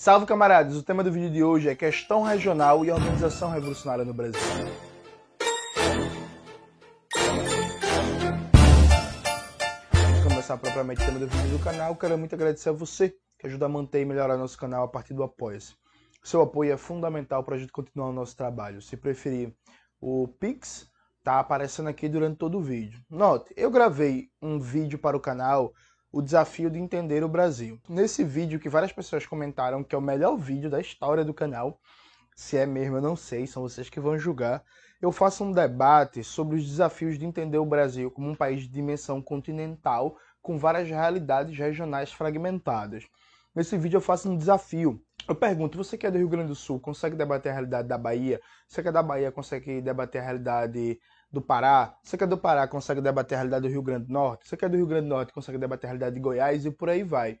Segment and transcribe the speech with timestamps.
[0.00, 4.14] Salve camaradas, o tema do vídeo de hoje é questão regional e organização revolucionária no
[4.14, 4.40] Brasil.
[9.92, 13.12] Antes de começar propriamente o tema do vídeo do canal, quero muito agradecer a você
[13.40, 15.74] que ajuda a manter e melhorar nosso canal a partir do Apoia-se.
[16.22, 18.80] Seu apoio é fundamental para a gente continuar o nosso trabalho.
[18.80, 19.52] Se preferir,
[20.00, 20.88] o Pix
[21.24, 23.00] tá aparecendo aqui durante todo o vídeo.
[23.10, 25.72] Note, eu gravei um vídeo para o canal
[26.10, 27.78] o desafio de entender o Brasil.
[27.88, 31.78] Nesse vídeo que várias pessoas comentaram que é o melhor vídeo da história do canal,
[32.34, 34.62] se é mesmo eu não sei, são vocês que vão julgar.
[35.00, 38.68] Eu faço um debate sobre os desafios de entender o Brasil como um país de
[38.68, 43.04] dimensão continental com várias realidades regionais fragmentadas.
[43.54, 45.02] Nesse vídeo eu faço um desafio.
[45.28, 47.98] Eu pergunto, você que é do Rio Grande do Sul, consegue debater a realidade da
[47.98, 48.40] Bahia?
[48.66, 50.98] Você que é da Bahia, consegue debater a realidade
[51.30, 54.12] do Pará, você que é do Pará consegue debater a realidade do Rio Grande do
[54.12, 56.64] Norte, você que é do Rio Grande do Norte consegue debater a realidade de Goiás
[56.64, 57.38] e por aí vai.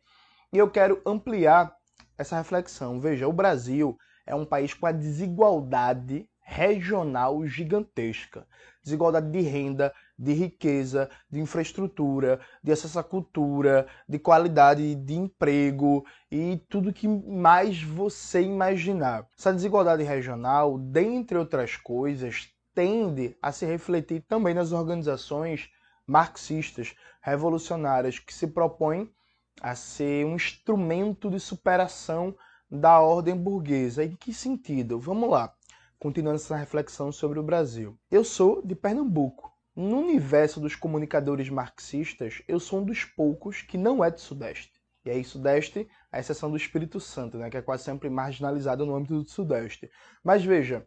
[0.52, 1.74] E eu quero ampliar
[2.16, 3.00] essa reflexão.
[3.00, 3.96] Veja, o Brasil
[4.26, 8.46] é um país com a desigualdade regional gigantesca.
[8.82, 16.04] Desigualdade de renda, de riqueza, de infraestrutura, de acesso à cultura, de qualidade de emprego
[16.30, 19.26] e tudo que mais você imaginar.
[19.38, 25.68] Essa desigualdade regional, dentre outras coisas, tende a se refletir também nas organizações
[26.06, 29.12] marxistas, revolucionárias, que se propõem
[29.60, 32.36] a ser um instrumento de superação
[32.70, 34.04] da ordem burguesa.
[34.04, 35.00] Em que sentido?
[35.00, 35.52] Vamos lá,
[35.98, 37.98] continuando essa reflexão sobre o Brasil.
[38.08, 39.52] Eu sou de Pernambuco.
[39.74, 44.80] No universo dos comunicadores marxistas, eu sou um dos poucos que não é do Sudeste.
[45.04, 48.94] E aí, Sudeste, a exceção do Espírito Santo, né, que é quase sempre marginalizado no
[48.94, 49.90] âmbito do Sudeste.
[50.22, 50.86] Mas veja,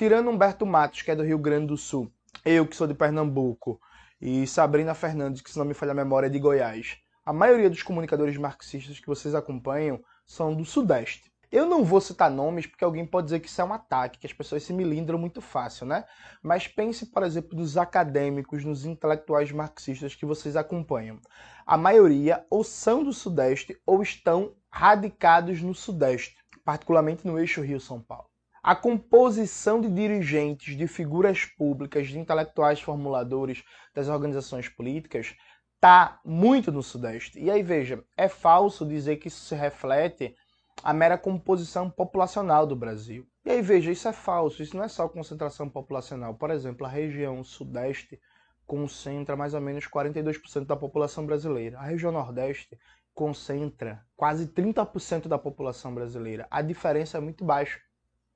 [0.00, 2.10] Tirando Humberto Matos, que é do Rio Grande do Sul,
[2.42, 3.78] eu que sou de Pernambuco,
[4.18, 7.68] e Sabrina Fernandes, que se não me falha a memória é de Goiás, a maioria
[7.68, 11.30] dos comunicadores marxistas que vocês acompanham são do Sudeste.
[11.52, 14.26] Eu não vou citar nomes porque alguém pode dizer que isso é um ataque, que
[14.26, 16.06] as pessoas se milindram muito fácil, né?
[16.42, 21.20] Mas pense, por exemplo, nos acadêmicos, nos intelectuais marxistas que vocês acompanham.
[21.66, 28.00] A maioria ou são do Sudeste ou estão radicados no Sudeste, particularmente no eixo Rio-São
[28.00, 28.29] Paulo.
[28.62, 35.34] A composição de dirigentes, de figuras públicas, de intelectuais formuladores das organizações políticas
[35.76, 37.40] está muito no Sudeste.
[37.40, 40.34] E aí, veja, é falso dizer que isso se reflete
[40.82, 43.26] a mera composição populacional do Brasil.
[43.44, 46.34] E aí, veja, isso é falso, isso não é só concentração populacional.
[46.34, 48.20] Por exemplo, a região Sudeste
[48.66, 51.78] concentra mais ou menos 42% da população brasileira.
[51.78, 52.78] A região Nordeste
[53.14, 56.46] concentra quase 30% da população brasileira.
[56.50, 57.80] A diferença é muito baixa.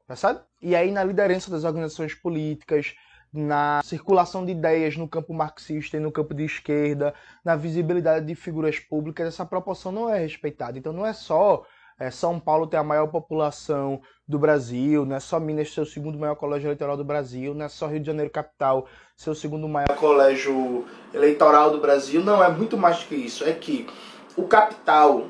[0.06, 0.40] Percebe?
[0.60, 2.94] E aí, na liderança das organizações políticas,
[3.32, 8.34] na circulação de ideias no campo marxista e no campo de esquerda, na visibilidade de
[8.34, 10.78] figuras públicas, essa proporção não é respeitada.
[10.78, 11.64] Então, não é só
[11.98, 15.86] é, São Paulo ter a maior população do Brasil, não é só Minas ser o
[15.86, 18.86] segundo maior colégio eleitoral do Brasil, não é só Rio de Janeiro capital
[19.16, 22.22] ser o segundo maior colégio eleitoral do Brasil.
[22.22, 23.44] Não, é muito mais do que isso.
[23.44, 23.86] É que
[24.36, 25.28] o capital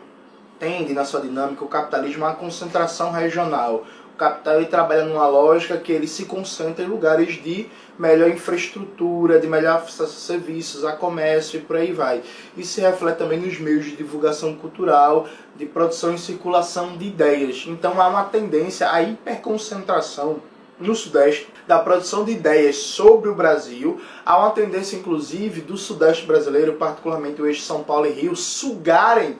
[0.58, 3.84] tende, na sua dinâmica, o capitalismo uma concentração regional
[4.16, 9.46] capital ele trabalha numa lógica que ele se concentra em lugares de melhor infraestrutura, de
[9.46, 12.22] melhor acesso a serviços, a comércio e por aí vai.
[12.56, 17.64] Isso se reflete também nos meios de divulgação cultural, de produção e circulação de ideias.
[17.66, 20.40] Então há uma tendência à hiperconcentração
[20.78, 24.00] no Sudeste da produção de ideias sobre o Brasil.
[24.24, 29.38] Há uma tendência, inclusive, do Sudeste brasileiro, particularmente o eixo São Paulo e Rio, sugarem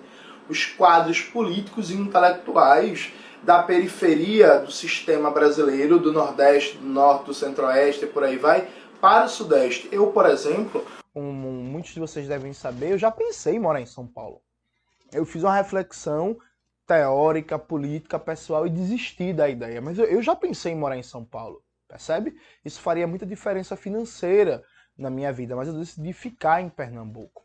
[0.49, 3.13] os quadros políticos e intelectuais
[3.45, 8.69] da periferia do sistema brasileiro, do Nordeste, do Norte, do Centro-Oeste por aí vai,
[9.01, 9.89] para o Sudeste.
[9.93, 10.85] Eu, por exemplo,
[11.15, 14.41] como muitos de vocês devem saber, eu já pensei em morar em São Paulo.
[15.13, 16.37] Eu fiz uma reflexão
[16.87, 19.81] teórica, política, pessoal e desisti da ideia.
[19.81, 22.35] Mas eu já pensei em morar em São Paulo, percebe?
[22.65, 24.63] Isso faria muita diferença financeira
[24.99, 27.43] na minha vida, mas eu decidi ficar em Pernambuco.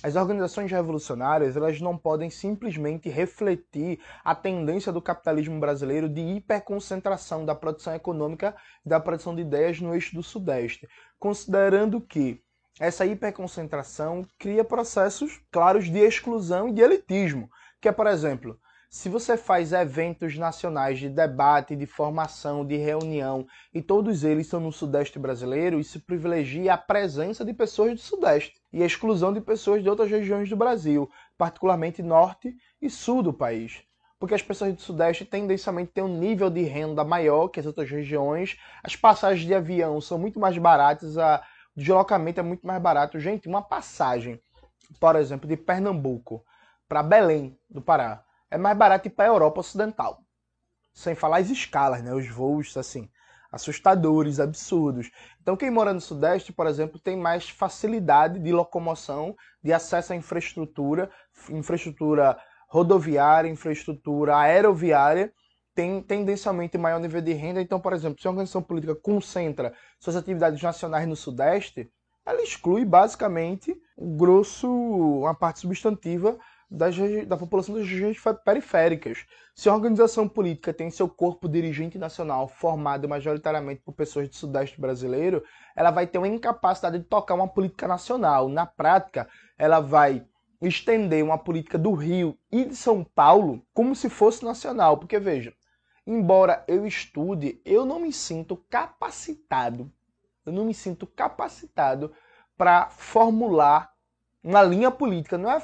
[0.00, 7.44] As organizações revolucionárias elas não podem simplesmente refletir a tendência do capitalismo brasileiro de hiperconcentração
[7.44, 8.54] da produção econômica
[8.86, 10.88] e da produção de ideias no eixo do Sudeste,
[11.18, 12.40] considerando que
[12.78, 17.50] essa hiperconcentração cria processos claros de exclusão e de elitismo,
[17.80, 18.56] que é, por exemplo,
[18.90, 24.60] se você faz eventos nacionais de debate, de formação, de reunião, e todos eles são
[24.60, 29.42] no Sudeste brasileiro, isso privilegia a presença de pessoas do Sudeste e a exclusão de
[29.42, 33.82] pessoas de outras regiões do Brasil, particularmente Norte e Sul do país.
[34.18, 37.90] Porque as pessoas do Sudeste tendencialmente têm um nível de renda maior que as outras
[37.90, 41.42] regiões, as passagens de avião são muito mais baratas, a...
[41.76, 43.20] o deslocamento é muito mais barato.
[43.20, 44.40] Gente, uma passagem,
[44.98, 46.42] por exemplo, de Pernambuco
[46.88, 50.22] para Belém, do Pará, é mais barato ir para a Europa Ocidental.
[50.92, 52.12] Sem falar as escalas, né?
[52.12, 53.08] Os voos, assim,
[53.50, 55.10] assustadores, absurdos.
[55.40, 60.16] Então, quem mora no Sudeste, por exemplo, tem mais facilidade de locomoção, de acesso à
[60.16, 61.10] infraestrutura,
[61.50, 65.32] infraestrutura rodoviária, infraestrutura aeroviária,
[65.74, 67.62] tem tendencialmente maior nível de renda.
[67.62, 71.90] Então, por exemplo, se a organização política concentra suas atividades nacionais no Sudeste,
[72.26, 76.38] ela exclui basicamente o grosso, uma parte substantiva
[76.70, 79.24] das, da população das regiões periféricas.
[79.54, 84.80] Se a organização política tem seu corpo dirigente nacional formado majoritariamente por pessoas do Sudeste
[84.80, 85.42] brasileiro,
[85.74, 88.48] ela vai ter uma incapacidade de tocar uma política nacional.
[88.48, 90.26] Na prática, ela vai
[90.60, 94.98] estender uma política do Rio e de São Paulo como se fosse nacional.
[94.98, 95.52] Porque, veja,
[96.06, 99.90] embora eu estude, eu não me sinto capacitado,
[100.44, 102.12] eu não me sinto capacitado
[102.56, 103.90] para formular
[104.42, 105.38] uma linha política.
[105.38, 105.62] Não é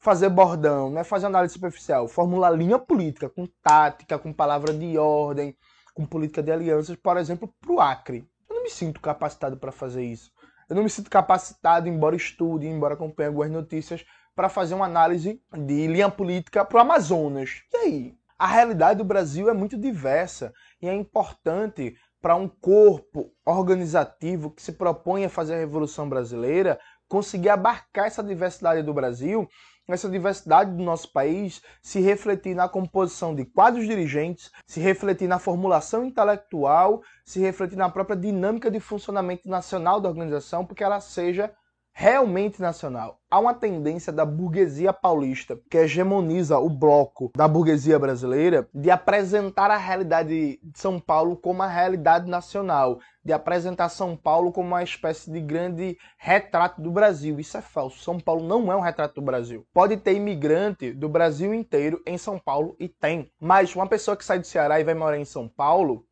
[0.00, 4.96] fazer bordão, não é fazer análise superficial, formular linha política, com tática, com palavra de
[4.96, 5.56] ordem,
[5.94, 8.28] com política de alianças, por exemplo, para o Acre.
[8.48, 10.30] Eu não me sinto capacitado para fazer isso.
[10.68, 14.04] Eu não me sinto capacitado, embora estude, embora acompanhe algumas notícias,
[14.34, 17.62] para fazer uma análise de linha política para o Amazonas.
[17.72, 18.18] E aí?
[18.38, 24.62] A realidade do Brasil é muito diversa e é importante para um corpo organizativo que
[24.62, 26.78] se propõe a fazer a Revolução Brasileira
[27.08, 29.48] conseguir abarcar essa diversidade do Brasil,
[29.88, 35.38] essa diversidade do nosso país, se refletir na composição de quadros dirigentes, se refletir na
[35.38, 41.50] formulação intelectual, se refletir na própria dinâmica de funcionamento nacional da organização, porque ela seja
[42.00, 43.18] realmente nacional.
[43.28, 49.68] Há uma tendência da burguesia paulista, que hegemoniza o bloco da burguesia brasileira, de apresentar
[49.72, 54.82] a realidade de São Paulo como a realidade nacional, de apresentar São Paulo como uma
[54.84, 57.40] espécie de grande retrato do Brasil.
[57.40, 57.98] Isso é falso.
[58.04, 59.66] São Paulo não é um retrato do Brasil.
[59.74, 63.28] Pode ter imigrante do Brasil inteiro em São Paulo e tem.
[63.40, 66.04] Mas uma pessoa que sai do Ceará e vai morar em São Paulo,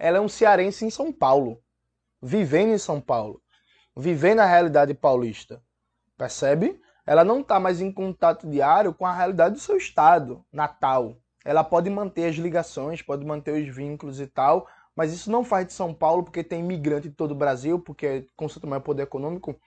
[0.00, 1.60] ela é um cearense em São Paulo,
[2.20, 3.40] vivendo em São Paulo
[3.98, 5.60] vivendo a realidade paulista.
[6.16, 6.80] Percebe?
[7.04, 11.16] Ela não está mais em contato diário com a realidade do seu estado natal.
[11.44, 15.66] Ela pode manter as ligações, pode manter os vínculos e tal, mas isso não faz
[15.66, 19.58] de São Paulo, porque tem imigrante de todo o Brasil, porque concentra maior poder econômico,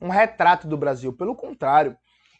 [0.00, 1.12] um retrato do Brasil.
[1.12, 1.96] Pelo contrário,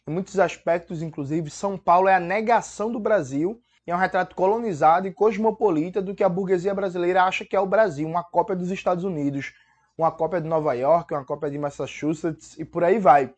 [0.07, 4.35] em muitos aspectos, inclusive, São Paulo é a negação do Brasil e é um retrato
[4.35, 8.55] colonizado e cosmopolita do que a burguesia brasileira acha que é o Brasil, uma cópia
[8.55, 9.53] dos Estados Unidos,
[10.01, 13.33] uma cópia de Nova York, uma cópia de Massachusetts e por aí vai.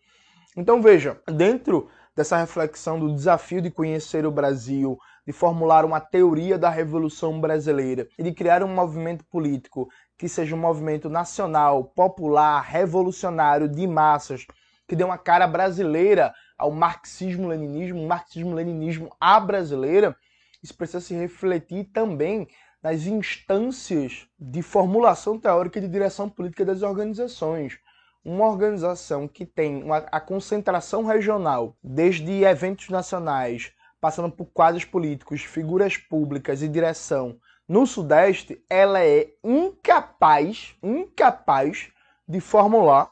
[0.56, 6.58] Então veja, dentro dessa reflexão do desafio de conhecer o Brasil, de formular uma teoria
[6.58, 12.62] da Revolução Brasileira e de criar um movimento político que seja um movimento nacional, popular,
[12.62, 14.46] revolucionário, de massas,
[14.88, 20.16] que dê uma cara brasileira ao marxismo-leninismo, marxismo-leninismo à brasileira,
[20.62, 22.48] isso precisa se refletir também
[22.84, 27.80] nas instâncias de formulação teórica e de direção política das organizações.
[28.26, 33.72] Uma organização que tem uma, a concentração regional, desde eventos nacionais,
[34.02, 41.90] passando por quadros políticos, figuras públicas e direção no Sudeste, ela é incapaz, incapaz
[42.28, 43.10] de formular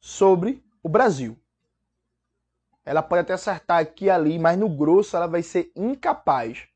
[0.00, 1.36] sobre o Brasil.
[2.84, 6.68] Ela pode até acertar aqui e ali, mas no grosso ela vai ser incapaz.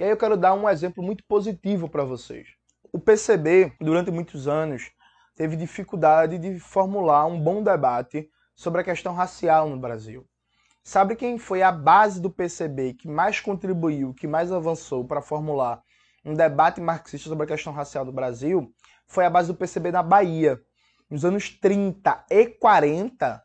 [0.00, 2.48] E aí eu quero dar um exemplo muito positivo para vocês.
[2.90, 4.90] O PCB, durante muitos anos,
[5.36, 10.26] teve dificuldade de formular um bom debate sobre a questão racial no Brasil.
[10.82, 15.82] Sabe quem foi a base do PCB que mais contribuiu, que mais avançou para formular
[16.24, 18.72] um debate marxista sobre a questão racial do Brasil?
[19.06, 20.58] Foi a base do PCB na Bahia.
[21.10, 23.44] Nos anos 30 e 40,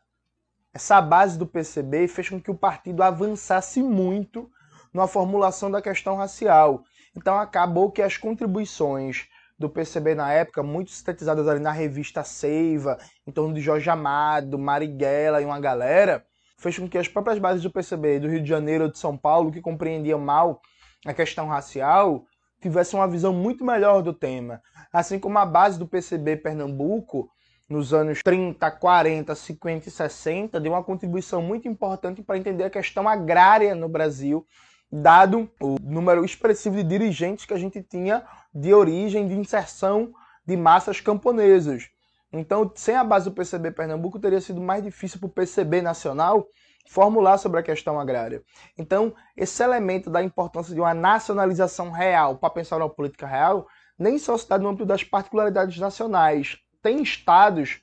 [0.72, 4.50] essa base do PCB fez com que o partido avançasse muito
[4.92, 6.82] na formulação da questão racial.
[7.16, 9.26] Então acabou que as contribuições
[9.58, 14.58] do PCB na época, muito sintetizadas ali na revista Seiva, em torno de Jorge Amado,
[14.58, 16.24] Marighella e uma galera,
[16.58, 19.16] fez com que as próprias bases do PCB do Rio de Janeiro ou de São
[19.16, 20.60] Paulo, que compreendiam mal
[21.06, 22.24] a questão racial,
[22.60, 24.60] tivessem uma visão muito melhor do tema.
[24.92, 27.30] Assim como a base do PCB Pernambuco,
[27.68, 32.70] nos anos 30, 40, 50 e 60, deu uma contribuição muito importante para entender a
[32.70, 34.46] questão agrária no Brasil
[34.90, 38.24] dado o número expressivo de dirigentes que a gente tinha
[38.54, 40.12] de origem de inserção
[40.46, 41.88] de massas camponesas.
[42.32, 46.46] Então, sem a base do PCB Pernambuco, teria sido mais difícil para o PCB nacional
[46.88, 48.42] formular sobre a questão agrária.
[48.78, 53.66] Então, esse elemento da importância de uma nacionalização real para pensar uma política real,
[53.98, 56.58] nem só se dá no âmbito das particularidades nacionais.
[56.82, 57.80] Tem estados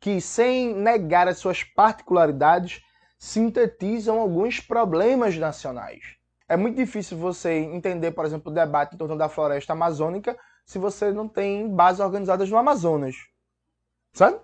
[0.00, 2.80] que, sem negar as suas particularidades,
[3.18, 6.02] sintetizam alguns problemas nacionais.
[6.54, 10.78] É muito difícil você entender, por exemplo, o debate em torno da floresta amazônica se
[10.78, 13.16] você não tem bases organizadas no Amazonas.
[14.12, 14.38] Sabe?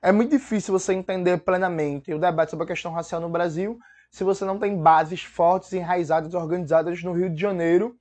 [0.00, 3.78] É muito difícil você entender plenamente o debate sobre a questão racial no Brasil
[4.10, 7.94] se você não tem bases fortes, enraizadas, organizadas no Rio de Janeiro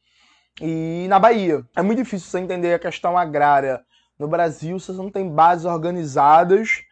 [0.62, 1.68] e na Bahia.
[1.76, 3.84] É muito difícil você entender a questão agrária
[4.18, 6.86] no Brasil se você não tem bases organizadas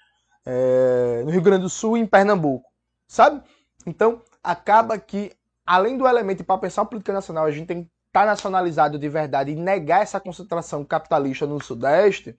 [0.45, 2.69] é, no Rio Grande do Sul e em Pernambuco,
[3.07, 3.41] sabe?
[3.85, 5.31] Então, acaba que,
[5.67, 8.97] além do elemento para pensar a política nacional, a gente tem que estar tá nacionalizado
[8.97, 12.37] de verdade e negar essa concentração capitalista no Sudeste,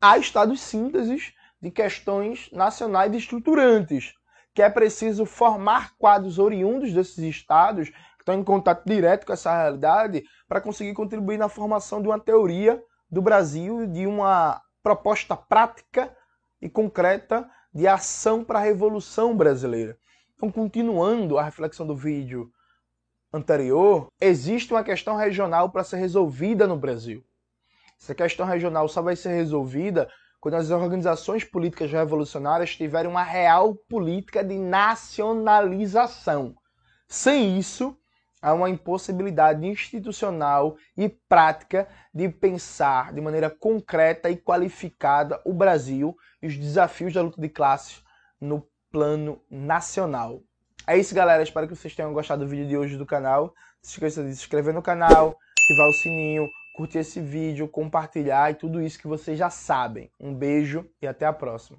[0.00, 4.12] há estados sínteses de questões nacionais estruturantes,
[4.52, 9.56] que é preciso formar quadros oriundos desses estados, que estão em contato direto com essa
[9.56, 16.14] realidade, para conseguir contribuir na formação de uma teoria do Brasil, de uma proposta prática
[16.60, 19.96] e concreta de ação para a Revolução Brasileira.
[20.38, 22.48] Então, continuando a reflexão do vídeo
[23.32, 27.24] anterior, existe uma questão regional para ser resolvida no Brasil.
[28.00, 30.08] Essa questão regional só vai ser resolvida
[30.40, 36.54] quando as organizações políticas revolucionárias tiverem uma real política de nacionalização.
[37.08, 37.98] Sem isso,
[38.40, 46.16] há uma impossibilidade institucional e prática de pensar de maneira concreta e qualificada o Brasil
[46.40, 48.04] e os desafios da luta de classes
[48.40, 50.42] no plano nacional.
[50.86, 51.42] É isso, galera.
[51.42, 53.46] Espero que vocês tenham gostado do vídeo de hoje do canal.
[53.46, 53.52] Não
[53.82, 58.54] se esqueça de se inscrever no canal, ativar o sininho, curtir esse vídeo, compartilhar e
[58.54, 60.10] tudo isso que vocês já sabem.
[60.18, 61.78] Um beijo e até a próxima.